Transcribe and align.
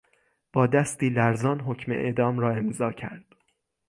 با 0.53 0.67
دستی 0.67 1.09
لرزان 1.09 1.59
حکم 1.59 1.91
اعدام 1.91 2.39
را 2.39 2.51
امضا 2.51 2.91
کرد. 2.91 3.35